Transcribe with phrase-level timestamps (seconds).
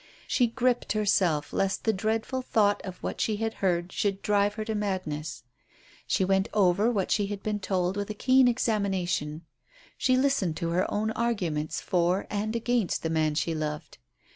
[0.25, 4.65] She gripped herself lest the dreadful thought of what she had heard should drive her
[4.65, 5.43] to madness.
[6.07, 9.43] She went over what she had been told with a keen examination.
[9.99, 13.99] She listened to her own arguments for and against the man she loved.